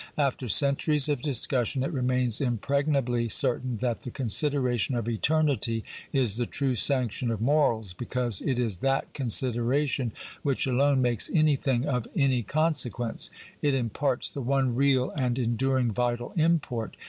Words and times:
After 0.17 0.49
centuries 0.49 1.07
of 1.09 1.21
discussion 1.21 1.83
it 1.83 1.91
remains 1.93 2.41
impregnably 2.41 3.29
certain 3.29 3.77
that 3.81 4.01
the 4.01 4.09
consideration 4.09 4.95
of 4.95 5.07
eternity 5.07 5.83
is 6.11 6.37
the 6.37 6.47
true 6.47 6.73
sanction 6.75 7.29
of 7.29 7.39
morals, 7.39 7.93
because 7.93 8.41
it 8.41 8.57
is 8.57 8.79
that 8.79 9.13
consideration 9.13 10.11
which 10.41 10.65
alone 10.65 11.03
makes 11.03 11.29
anything 11.31 11.85
of 11.85 12.07
any 12.15 12.41
con 12.41 12.73
sequence. 12.73 13.29
It 13.61 13.75
imparts 13.75 14.31
the 14.31 14.41
one 14.41 14.73
real 14.73 15.11
and 15.11 15.37
enduring 15.37 15.91
vital 15.91 16.33
import. 16.35 16.97